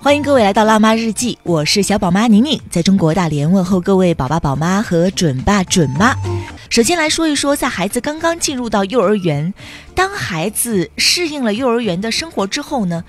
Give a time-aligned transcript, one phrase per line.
[0.00, 6.14] 欢迎各位来到辣妈日记，我是小宝妈宁宁，在中国大连问候各位宝爸宝妈和准爸准妈。
[6.70, 9.52] 首先来说一说，在孩子刚刚进入到幼儿园，
[9.96, 13.04] 当孩子适应了幼儿园的生活之后呢，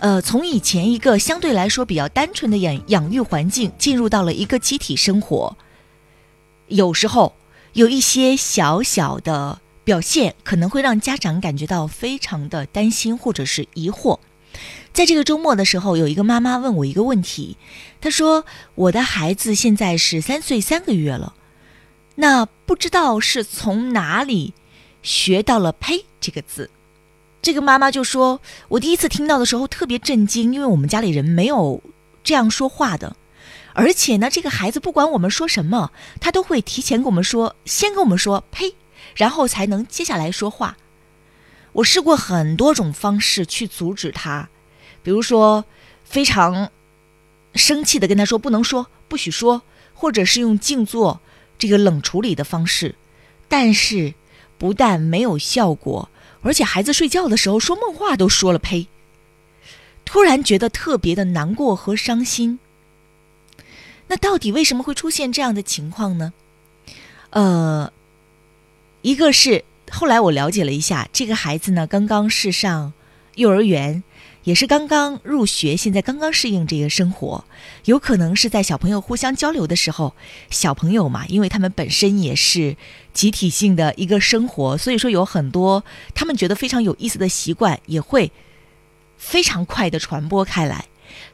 [0.00, 5.56] 呃，从以前一个相对来说比较单纯的养养育环境，进入到了一个集体生活，
[6.66, 7.32] 有时候
[7.72, 14.18] 有一些小小的表现，可能会让家长感觉到非常的担心或者是疑惑。
[14.92, 17.56] 在这个周末的时候，有一个妈妈问我一个问题，
[18.00, 18.44] 她说
[18.76, 21.34] ：“我的孩子现在是三岁三个月了，
[22.16, 24.52] 那不知道是从哪里
[25.02, 26.70] 学到了‘呸’这个字。”
[27.40, 31.82] 这个妈妈就说：“我第一次听到的时候特别震惊，因为我们家里人没有
[32.22, 33.16] 这样说话的，
[33.72, 38.74] 而且呢，这个孩子不管我们说什么，他都会提前跟我们说，先跟我们说‘呸’，
[39.16, 40.76] 然后才能接下来说话。
[41.72, 44.48] 我试过很多种方式去阻止他。”
[45.02, 45.64] 比如说，
[46.04, 46.70] 非常
[47.54, 49.62] 生气的跟他说不能说，不许说，
[49.94, 51.20] 或者是用静坐
[51.58, 52.94] 这个冷处理的方式，
[53.48, 54.14] 但是
[54.58, 56.08] 不但没有效果，
[56.42, 58.86] 而且孩子睡觉的时候说梦话都说了呸。
[60.04, 62.58] 突然觉得特别的难过和伤心。
[64.08, 66.32] 那到底为什么会出现这样的情况呢？
[67.30, 67.92] 呃，
[69.00, 69.64] 一个是
[69.94, 72.92] 后来我了解了一下，这个孩子呢刚刚是上
[73.36, 74.02] 幼儿园。
[74.44, 77.44] 也是刚刚入学，现在刚刚适应这个生活，
[77.84, 80.16] 有可能是在小朋友互相交流的时候，
[80.50, 82.76] 小朋友嘛，因为他们本身也是
[83.12, 88.32] 集体性的一个生活，所以说有很多他们觉得非常有意思的习惯，也会
[89.16, 90.81] 非常快的传播开来。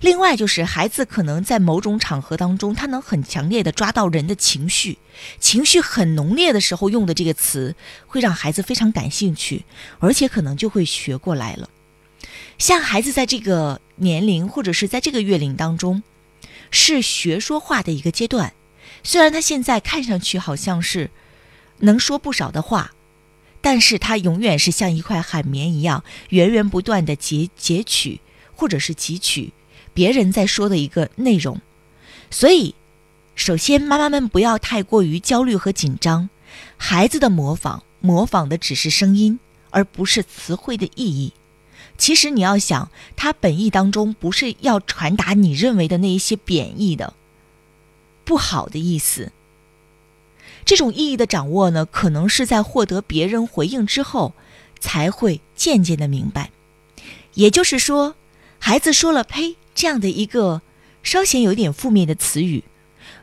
[0.01, 4.99] 另外就是孩子可能在某种场合当中，他能很强烈的抓到人的情绪，
[5.41, 7.75] 情绪很浓烈的时候用的这个词，
[8.07, 9.65] 会让孩子非常感兴趣，
[9.99, 11.69] 而且可能就会学过来了。
[12.59, 16.03] 像孩子在这个年龄或者是在这个月龄当中，
[16.71, 18.53] 是学说话的一个阶段。
[19.03, 21.11] 虽然他现在看上去好像是
[21.79, 22.93] 能说不少的话，
[23.61, 28.21] 但是他永远是像一块海绵一样，源源不断的截截取
[28.55, 29.53] 或者是汲取
[29.99, 31.61] 别人在说的一个内容。
[32.31, 32.77] 所以，
[33.35, 36.31] 首先妈妈们不要太过于焦虑和紧张。
[36.77, 41.33] 孩子的模仿，模仿的只是声音，而不是词汇的意义。
[41.97, 47.15] 其实你要想，他本意当中不是要传达你认为的那一些贬义的、
[48.25, 49.33] 不好的意思。
[50.65, 54.33] 这种意义的掌握呢，可能是在获得别人回应之后，
[54.79, 56.53] 才会渐渐的明白。
[57.35, 58.15] 也就是说，
[58.69, 60.61] 孩子说了“呸”这样的一个
[61.03, 62.65] 稍显有点负面的词语，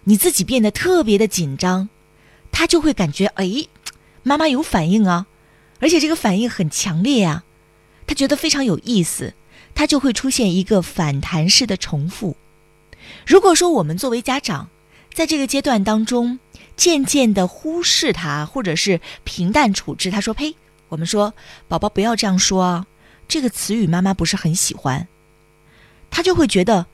[0.06, 1.88] 你自己变得特别的紧张，
[2.52, 3.68] 他就会感觉哎，
[4.24, 5.28] 妈妈有反应啊，
[5.80, 7.44] 而且这个反应很强烈啊。
[8.08, 9.36] 他觉得非常有意思，
[9.76, 12.36] 他就会出现一个反弹式的重复。
[13.28, 14.68] 如果说我们作为家长，
[15.14, 16.40] 在这个阶段当中
[16.76, 20.56] 渐渐的忽视他，或者是平淡处置，他说：“呸！”
[20.90, 21.36] 我们说
[21.70, 22.88] ：“宝宝不要这样说啊，
[23.28, 25.08] 这个词语妈妈不是很喜欢。”
[26.16, 26.86] 他就会觉得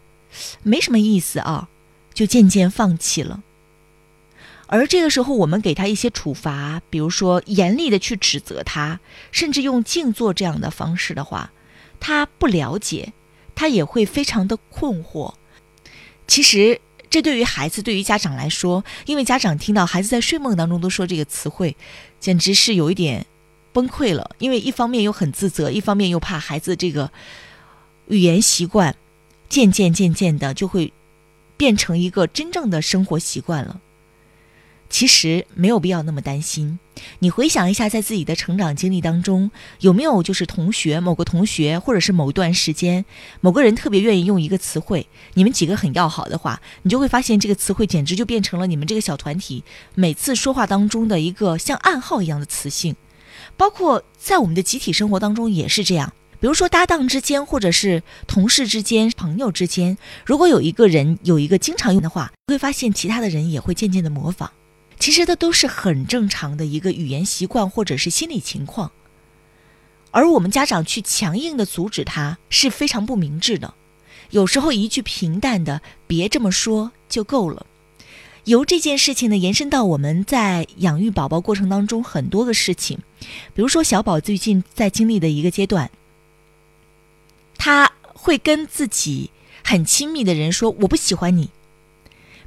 [0.64, 1.70] 没什么意思啊，
[2.12, 3.44] 就渐渐放弃了。
[4.66, 9.00] 而这个时候，我们给他一些处罚，比如说严厉的去指责他，
[9.32, 11.52] 甚至用静坐这样的方式的话，
[12.00, 13.14] 他不了解，
[13.54, 15.36] 他也会非常的困惑。
[16.26, 21.78] 其实，这对于孩子，对于家长来说，因为家长听到孩子在睡梦当中都说这个词汇，
[22.20, 23.28] 简直是有一点
[23.72, 24.32] 崩溃了。
[24.40, 27.12] 因为一方面又很自责，一方面又怕孩子这个
[28.08, 28.96] 语言习惯
[29.52, 30.94] 渐渐渐渐的就会
[31.58, 33.82] 变成一个真正的生活习惯了。
[34.90, 36.80] 其实没有必要那么担心。
[37.20, 39.52] 你回想一下，在自己的成长经历当中，
[39.82, 43.04] 有没有就是同学某个同学，或者是某一段时间，
[43.42, 49.66] 某个人特别愿意用一个词汇，你们几个很要好的话，你就会发现这个词汇简直就变成了你们这个小团体
[49.96, 52.96] 每次说话当中的一个像暗号一样的词性。
[53.58, 56.14] 包括在我们的集体生活当中也是这样。
[56.42, 59.96] 比如说搭档之间，或者是同事之间、朋友之间，
[60.26, 64.52] 如果有一个人有一个经常用的话，会发现其他的人也会渐渐的模仿。
[65.00, 68.92] 其实这都是很正常的一个语言习惯或者是心理情况，
[70.10, 73.76] 而我们家长去强硬的阻止他是非常不明智的。
[74.32, 77.68] 有时候一句平淡的“别这么说”就够了。
[78.46, 82.98] 由这件事情呢，延伸到我们在养育宝宝过程当中很多个事情，
[83.54, 85.92] 比如说小宝最近在经历的一个阶段，
[87.64, 89.30] 他会跟自己
[89.64, 91.52] 很亲密的人说“我不喜欢你”，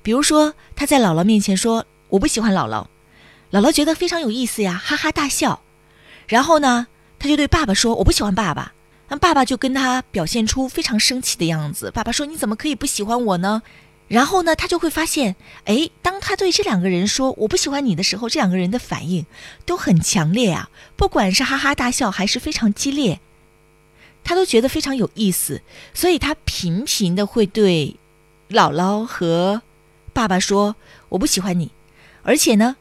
[0.03, 2.87] 比如说他在姥姥面前说“我不喜欢姥姥”，
[3.57, 5.63] 姥姥觉得非常有意思呀，哈哈大笑，
[6.27, 6.89] 然后呢，
[7.21, 8.73] 他就对爸爸说“我不喜欢爸爸”，
[9.09, 13.63] 那爸爸就跟他表现出非常生气的样子，爸爸说“你怎么可以不喜欢我呢？”
[14.09, 19.25] 然后呢，他就会发现，哎，当他对这两个人说“我不喜欢你”的时候，这两个人的反应
[19.65, 23.21] 都很强烈啊，不管是哈哈大笑还是非常激烈，
[24.25, 25.61] 他都觉得非常有意思，
[25.93, 27.97] 所以他频频的会对
[28.49, 29.63] 姥姥和
[30.13, 30.75] 爸爸说
[31.11, 31.71] “我不喜欢你”，
[32.25, 32.77] 而且呢，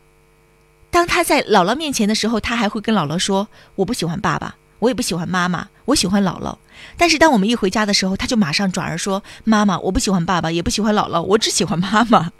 [0.89, 4.55] 当他在姥姥面前的时候，他还会跟姥姥说“我不喜欢爸爸”。
[4.79, 6.57] 我也不喜欢妈妈，我喜欢姥姥。
[6.97, 12.33] 但是当我们一回家的时候，他就马上转而说：“妈妈，我不喜欢爸爸，也不喜欢姥姥，我只喜欢妈妈。”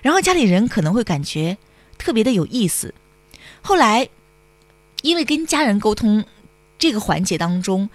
[0.00, 1.58] 然后家里人可能会感觉
[1.98, 2.94] 特别的有意思。
[3.60, 4.08] 后来，
[5.02, 6.24] 因为跟家人沟通
[6.78, 7.90] 这个环节当中，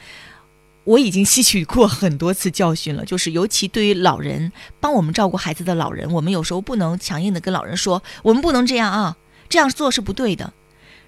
[0.84, 3.06] 我已经吸取过很多次教训了。
[3.06, 9.18] 就是尤其对于老人帮我们照顾孩子的老人，我们有时候不能强硬的跟老人说：“我们不能这样啊，
[9.50, 10.54] 这样做是不对的。”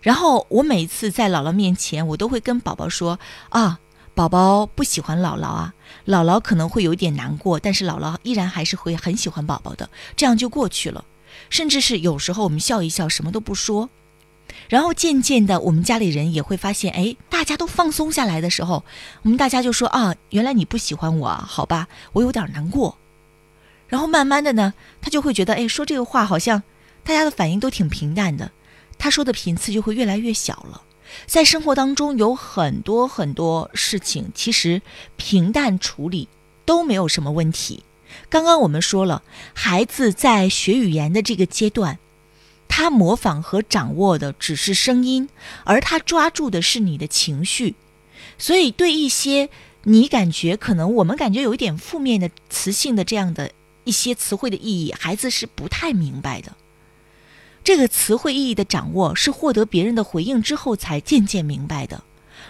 [0.02, 3.80] 然后我每次在姥姥面前，我都会跟宝宝说啊，
[4.14, 5.74] 宝宝不喜欢姥姥啊，
[6.06, 11.06] 姥姥可能会有点难过，但是姥姥依然还是会很喜欢宝宝的，这样就过去了。
[11.50, 13.90] 甚至是有时候我们笑一笑，什么都不说，
[14.70, 18.84] 然后渐渐的，我们家里人也会发现，哎，大家都放松下来的时候，
[19.24, 22.98] 我们大家就说啊，原来你不喜欢我，好吧，我有点难过。
[23.88, 26.64] 然后慢慢的呢，他就会觉得，哎，说这个话好像
[27.04, 28.52] 大家的反应都挺平淡的。
[28.98, 30.82] 他说的频次就会越来越小了，
[31.26, 34.82] 在生活当中有很多很多事情，其实
[35.18, 36.30] 平淡处理
[36.66, 37.84] 都没有什么问题。
[38.30, 39.24] 刚刚我们说了，
[39.54, 42.00] 孩子在学语言的这个阶段，
[42.76, 45.30] 他模仿和掌握的只是声音，
[45.64, 47.76] 而他抓住的是你的情绪，
[48.40, 49.48] 所以对一些
[49.84, 53.52] 你感觉可能我们感觉有一点负面的词性的这样的
[53.84, 56.56] 一些词汇的意义，孩子是不太明白的。
[57.64, 62.04] 这个词汇意义的掌握是获得别人的回应之后才渐渐明白的，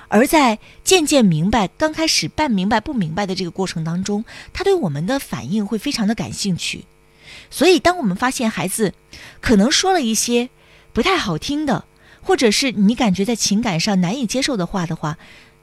[0.08, 4.24] 而在渐渐明白、刚开始半明白不明白的这个过程当中，
[4.54, 6.86] 他对我们的反应会非常的感兴趣。
[7.50, 8.94] 所以，当我们发现孩子
[9.42, 10.50] 可能说了一些
[10.92, 11.86] 不太好听的，
[12.22, 15.18] 或者是你感觉在情感上难以接受的话的话，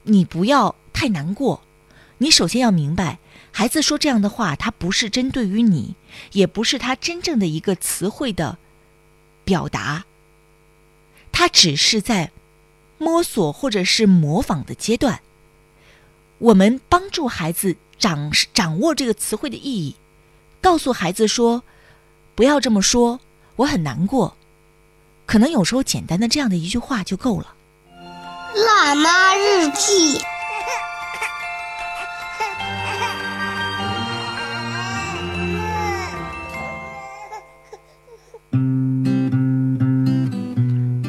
[0.05, 1.63] 你不要太难过。
[2.19, 3.19] 你首先要明白，
[3.51, 5.97] 孩子说这样的话，他不是针对于你，
[6.33, 8.59] 也不是他真正的一个词汇的。
[9.43, 10.05] 表达，
[11.33, 12.31] 他只是在
[12.99, 15.23] 摸索或者是模仿的阶段。
[16.39, 19.97] 我们帮助孩子掌掌握这个词汇的意义，
[20.61, 21.63] 告诉孩子说
[22.37, 23.19] ：“不要这么说，
[23.57, 24.37] 我很难过。”
[25.25, 27.55] 可能有时候简单的这样的一句话就够了。
[28.67, 30.21] 辣妈日记。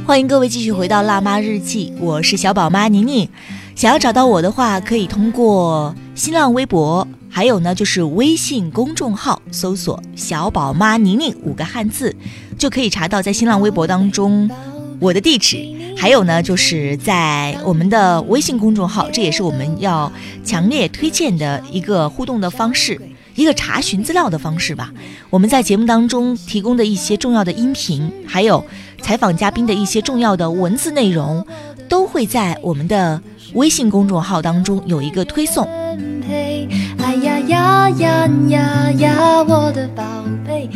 [0.06, 3.30] 欢迎各位继续回到《辣妈日记》，我是小宝妈宁宁。
[3.76, 12.14] 想要找到我的话，可以通过新浪微博，还有呢就是微信公众号搜索“小宝妈宁宁”五个汉字，
[12.58, 14.50] 就可以查到在新浪微博当中
[15.00, 15.66] 我的地址。
[15.98, 20.12] 还有呢就是在我们的微信公众号，这也是我们要
[20.44, 23.00] 强烈推荐的一个互动的方式，
[23.36, 24.92] 一个查询资料的方式吧。
[25.30, 28.64] 我们在节目当中提供的一些重要的音频，还有。
[29.04, 31.44] 采访嘉宾的一些重要的文字内容，
[31.90, 33.20] 都会在我们的
[33.56, 35.68] 微信公众号当中有一个推送。
[37.52, 39.44] 呀呀呀呀！
[39.44, 40.04] 我的宝
[40.48, 40.70] 贝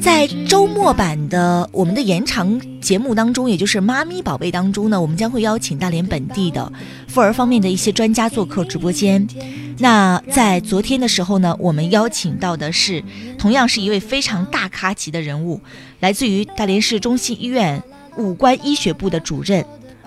[0.00, 6.72] 在周末版的我们的延长节目当中，也就是《妈咪宝贝》当中呢，我们将会邀请大连本地的
[7.06, 9.28] 妇儿方面的一些专家做客直播间。
[9.76, 13.04] 那在昨天的时候呢，我们邀请到的是
[13.38, 15.60] 同样是一位非常大咖级的人物，
[16.00, 17.82] 来自于大连市中心医院
[18.16, 19.62] 五官医学部的主任，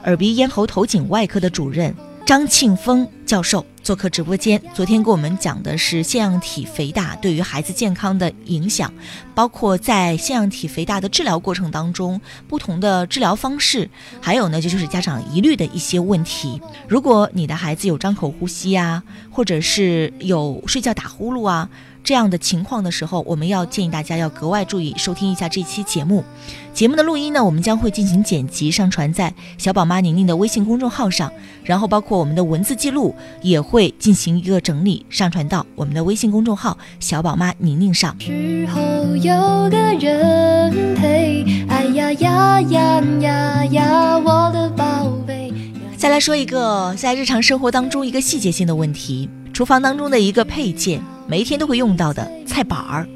[0.05, 1.93] 耳鼻咽喉头颈外科的主任
[2.25, 3.63] 张庆峰教授。
[3.85, 8.91] 做客直播间，昨天跟我们讲的是腺样体肥大对于孩子健康的影响，
[9.35, 13.87] 包括在腺样体肥大的治疗过程当中不同的治疗方式，
[14.19, 16.59] 还有呢，这就是家长疑虑的一些问题。
[16.87, 21.69] 如果你的孩子有张口呼吸啊，或者是有睡觉打呼噜啊。
[22.05, 26.23] 这样的情况的时候，我们要建议大家要格外注意收听一下这期节目。
[26.71, 31.31] 节目的录音呢，我们将会进行剪辑，上传在小宝妈宁宁的微信公众号上，
[31.63, 38.15] 然后包括我们的文字记录也会进行一个整理，上传到我们的微信公众号小宝妈宁宁上。
[38.19, 38.81] 之后
[39.15, 39.33] 有
[39.71, 45.51] 个人陪，哎呀呀呀呀呀，我的宝贝。
[45.97, 51.01] 再来说一个在日常生活当中一个细节性的问题，厨房当中的一个配件。
[51.27, 53.07] 每一天都会用到的菜板儿，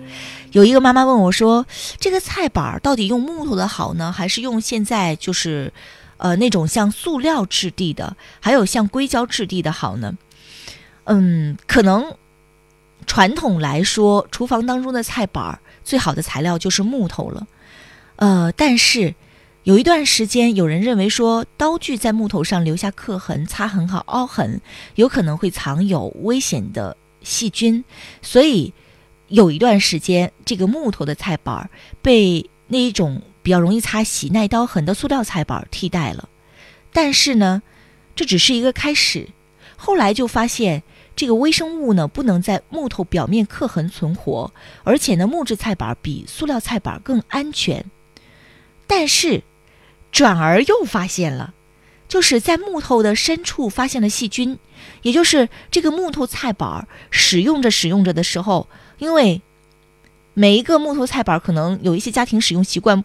[0.53, 1.65] 有一个妈妈问我说
[1.99, 5.71] ：“这个菜板儿到底用木头的好呢，还是用现在就是，
[6.15, 10.13] 呃，那种像塑料质地的，还有像硅胶质地的好呢？”
[11.03, 12.15] 嗯，可能
[13.05, 17.45] 传统来说，厨房当中的菜板儿最好的材料就是木头了。
[18.15, 19.13] 呃，但是
[19.63, 24.61] 有一段时间，有人认为说，刀具在木头上留下刻痕、擦痕和凹痕，
[24.95, 26.95] 有可能会藏有危险的。
[27.21, 27.83] 细菌，
[28.21, 28.73] 所以
[29.27, 31.69] 有一段时间，这个木头的菜板儿
[32.01, 36.29] 被那一种比较容易擦洗、耐刀痕的塑料菜板儿替代了。
[36.93, 37.61] 但是呢，
[38.15, 39.27] 这只是一个开始。
[39.75, 40.81] 后来就发现，
[41.13, 44.53] 这个微生物呢不能在木头表面刻痕存活，
[44.85, 47.85] 而且呢，木质菜板比塑料菜板更安全。
[48.87, 49.43] 但是，
[50.11, 51.53] 转而又发现了。
[52.07, 54.57] 就是在木头的深处发现了细菌，
[55.03, 59.43] 也就是这个木头菜板儿使用着使用着的时候，因为
[60.33, 63.03] 每一个木头菜板儿可能有一些家庭使用习惯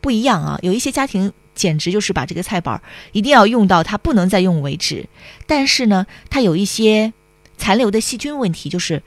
[0.00, 5.08] 不一样啊，有一些家庭简直就是把这个菜板儿一定要用到它不能再用为止，
[5.48, 7.12] 但是呢，它有一些
[7.56, 9.02] 残留的细菌问题，就是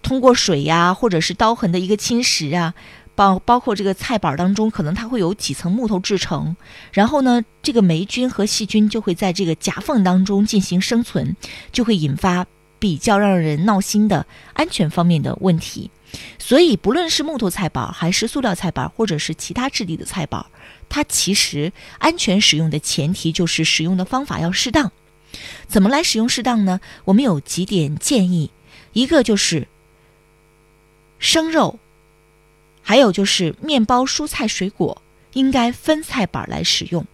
[0.00, 2.72] 通过水呀或者是刀痕的一个侵蚀啊。
[3.14, 6.56] 包包括这个菜板当中，可能它会有几层木头制成，
[6.92, 11.36] 然后呢，这个霉菌和细菌就会在这个夹缝当中进行生存，
[11.70, 12.46] 就会引发
[12.78, 15.90] 比较让人闹心的安全方面的问题。
[16.38, 20.46] 所以，不论是木头菜板还是塑料菜板，或者是其他质地的菜板，
[20.88, 24.92] 它其实安全使用的前提就是使用的方法要适当。
[25.66, 26.80] 怎么来使用适当呢？
[27.04, 28.50] 我们有几点建议，
[28.92, 29.66] 一个就是
[31.18, 31.78] 生肉。
[32.84, 37.04] 还有就是面包、蔬菜、水果应该分菜板来使用。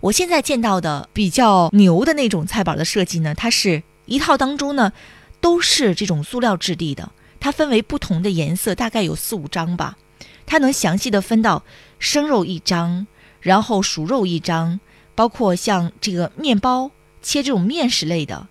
[0.00, 4.92] 我现在见到的比较牛的那种菜板的设计呢，它是一套当中呢
[5.40, 9.96] 都是这种塑料质地的，它分为不同的颜色，大概有四五张吧。
[10.44, 11.64] 它能详细的分到
[11.98, 13.06] 生肉一张，
[13.40, 14.80] 然后熟肉一张，
[15.14, 16.90] 包括像这个面包
[17.22, 18.48] 切这种面食类的，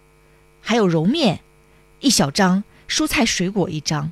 [0.62, 1.42] 还有揉面
[2.00, 4.12] 一小张，蔬菜水果一张。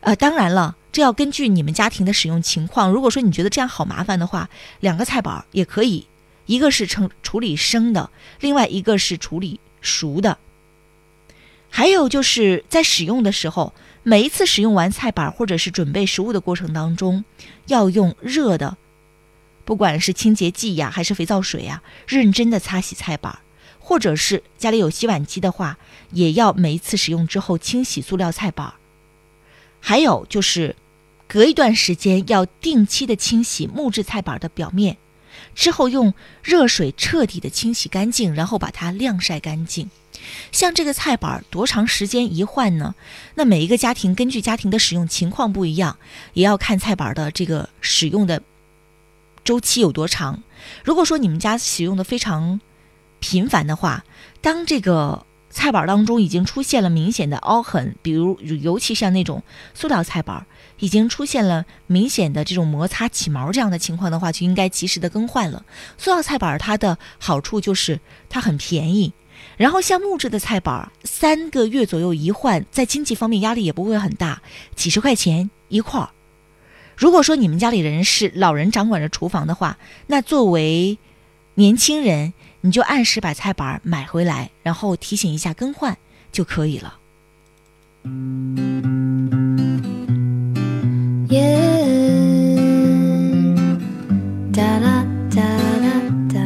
[0.00, 0.76] 呃，当然了。
[0.94, 2.88] 这要根据你们家庭的使用情况。
[2.88, 4.48] 如果说你觉得这样好麻烦的话，
[4.78, 6.06] 两个菜板也可以，
[6.46, 10.38] 一个是称处理生的，另外一个是处理熟的。
[11.68, 13.74] 还有就是在使用的时候，
[14.04, 17.24] 每一次使用完菜板或者是准备食物的过程当中，
[17.66, 18.76] 要用热的，
[19.64, 23.40] 不管是清洁剂呀还是肥皂水呀，认真的擦洗菜板，
[23.80, 25.76] 或者是家里有洗碗机的话，
[26.12, 28.74] 也要每一次使用之后清洗塑料菜板。
[29.80, 30.76] 还有就是。
[31.26, 34.98] 隔一段时间要定期的清洗木质菜板的表面，
[35.54, 39.90] 之后用热水彻底的清洗干净，然后把它晾晒干净。
[40.52, 42.94] 像这个菜板多长时间一换呢？
[43.34, 45.98] 那每一个家庭根据家庭的使用情况不一样，
[46.34, 48.42] 也要看菜板的这个使用的
[49.42, 50.42] 周期有多长。
[50.84, 52.60] 如果说你们家使用的非常
[53.18, 54.04] 频繁的话，
[54.40, 59.42] 当这个菜板当中已经出现了明显的凹痕，比如尤其像那种
[59.74, 60.46] 塑料菜板。
[60.78, 65.64] 已经出现了明显的这种摩擦起毛这样的情况的话，就应该及时的更换了。
[65.96, 69.12] 塑料菜板它的好处就是它很便宜，
[69.56, 74.42] 然后像木质的菜板，三个月左右一换，在经济方面压力也不会很大，
[74.74, 76.10] 几十块钱一块儿。
[76.96, 80.98] 如果说你们家里人是老人掌管着厨房的话，那作为
[81.54, 85.96] 年轻人，你就按时把菜板买回来，然后提醒一下更换
[86.30, 86.98] 就可以了。
[91.34, 91.40] 耶
[94.52, 95.42] 哒啦哒
[95.82, 95.88] 啦
[96.32, 96.38] 哒。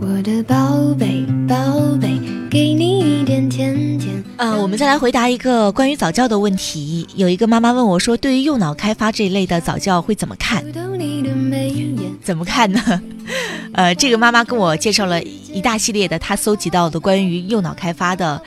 [0.00, 1.56] 我的宝贝宝
[2.00, 3.13] 贝，给你一。
[4.74, 7.06] 们再来回答一个关于早教的问题。
[7.14, 10.64] 有一个妈妈问我说：“对于右脑开发这一类的早教会怎么看？
[12.20, 13.00] 怎么看呢？”
[13.72, 18.42] 呃，这个妈妈跟我介绍了一大系列的她搜集到的关于右脑开发的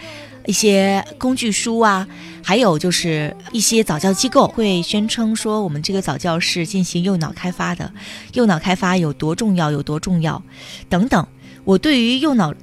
[0.46, 2.06] 一些工具书啊，
[2.44, 7.90] 还有就是一些早教机构会宣称说我们这个早教是进行右脑开发的，
[8.34, 10.44] 右脑开发有多重要有多重要，
[10.90, 11.26] 等等。
[11.64, 12.54] 我对于右脑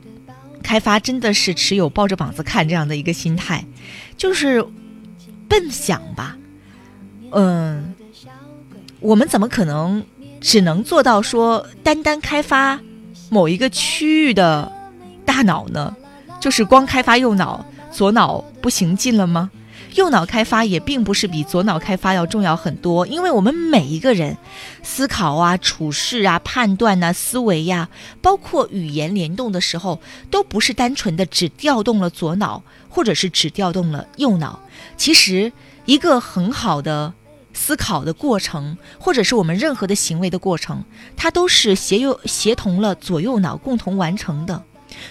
[0.65, 3.65] 开发真的是持有抱着膀子看这样的一个心态，
[4.17, 4.65] 就是
[5.47, 6.37] 笨想吧，
[7.31, 7.95] 嗯，
[8.99, 10.05] 我们怎么可能
[10.41, 12.81] 只能做到说单单开发
[13.29, 14.73] 某一个区域的
[15.25, 15.95] 大脑呢？
[16.41, 19.51] 就是光开发右脑，左脑不行进了吗？
[19.95, 24.37] 右脑开发也并不是比左脑开发要重要很多，因为我们每一个人
[24.83, 27.89] 思考啊、处事啊、判断呐、思维呀，
[28.21, 34.59] 包括语言联动的时候，都不是单纯的只调动了左脑，或者是只调动了右脑。
[34.97, 35.53] 其实，
[35.85, 37.15] 一个很好的
[37.53, 40.85] 思考的过程，或者是我们任何的行为的过程，
[41.17, 44.65] 它都是协右协同了左右脑共同完成的。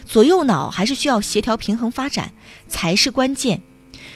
[0.05, 2.31] 左右脑还是需要协调平衡发展
[2.67, 3.61] 才是关键。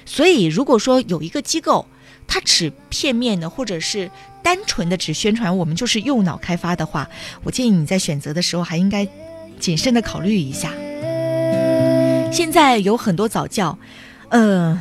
[0.08, 1.86] 所以，如果说有一个机构，
[2.26, 4.10] 它只片面的或者是
[4.42, 7.10] 单纯的只宣传我们就是右脑开发的话，
[7.44, 9.06] 我建议你在选择的时候还应该
[9.60, 10.72] 谨慎的考虑一下。
[12.32, 13.78] 现在有很多早教，
[14.30, 14.80] 呃，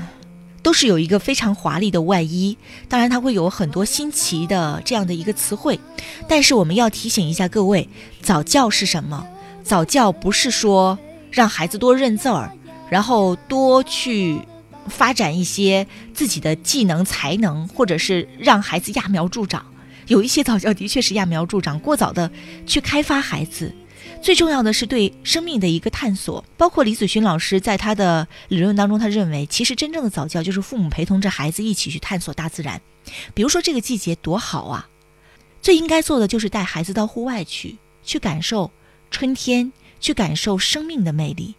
[0.62, 2.56] 都是有一个非常华丽的外衣，
[2.88, 5.80] 当然它会有很多新奇的这样的一个词汇，
[6.28, 7.88] 但是我们要提醒一下各位，
[8.23, 9.26] 早教是什么？
[9.64, 10.97] 早教不是说
[11.33, 12.52] 让孩子多认字儿，
[12.88, 14.40] 然后多去。
[14.88, 19.66] 发展一些自己的技能才能，或者是让孩子揠苗助长。
[20.07, 22.31] 有一些早教的确是揠苗助长，过早的
[22.66, 23.75] 去开发孩子。
[24.23, 26.45] 最重要的是对生命的一个探索。
[26.57, 32.81] 包括李子勋老师在他的理论当中，他认为其实真正的早教就是父母陪同着孩子一起去探索大自然。
[33.35, 34.88] 比如说这个季节多好啊，
[35.61, 38.71] 最应该做的就是带孩子到户外去，去感受
[39.11, 41.55] 春天，去感受生命的魅力。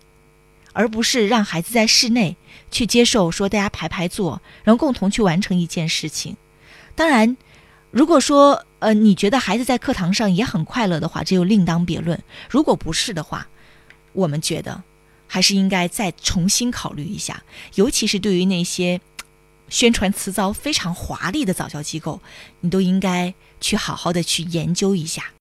[0.77, 2.38] 而不是让孩子在室内
[2.69, 6.38] 去接受说大家排排坐，然后共同去完成一件事情。
[6.93, 7.36] 当然，
[7.89, 12.22] 如果说呃你觉得孩子在课堂上也很快乐的话，这又另当别论。
[12.48, 13.48] 如果不是的话，
[14.13, 14.84] 我们觉得
[15.25, 17.41] 还是应该再重新考虑一下，
[17.74, 19.01] 尤其是对于那些
[19.69, 22.22] 宣传辞藻非常华丽的早教机构，
[22.62, 25.24] 你都应该去好好的去研究一下。